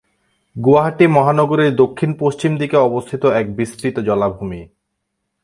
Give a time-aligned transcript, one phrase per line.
[0.55, 4.61] গুয়াহাটি মহানগরীর দক্ষিণ পশ্চিম দিকে অবস্থিত এক বিস্তৃত জলাভূমি।